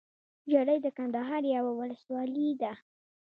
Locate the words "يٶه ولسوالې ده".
1.51-2.71